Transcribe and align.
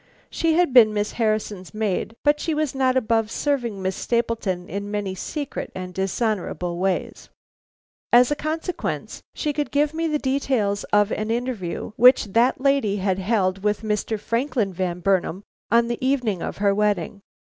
She 0.31 0.53
had 0.53 0.73
been 0.73 0.95
Miss 0.95 1.11
Harrison's 1.11 1.75
maid, 1.75 2.15
but 2.23 2.39
she 2.39 2.55
was 2.55 2.73
not 2.73 2.97
above 2.97 3.29
serving 3.29 3.79
Miss 3.83 3.95
Stapleton 3.95 4.67
in 4.67 4.89
many 4.89 5.13
secret 5.13 5.71
and 5.75 5.93
dishonorable 5.93 6.79
ways. 6.79 7.29
As 8.11 8.31
a 8.31 8.35
consequence, 8.35 9.21
she 9.35 9.53
could 9.53 9.69
give 9.69 9.93
me 9.93 10.07
the 10.07 10.17
details 10.17 10.85
of 10.85 11.11
an 11.11 11.29
interview 11.29 11.91
which 11.97 12.25
that 12.33 12.59
lady 12.59 12.95
had 12.97 13.19
held 13.19 13.61
with 13.63 13.81
Franklin 14.19 14.73
Van 14.73 15.01
Burnam 15.01 15.43
on 15.69 15.87
the 15.87 16.03
evening 16.03 16.41
of 16.41 16.57
her 16.57 16.73
wedding. 16.73 17.21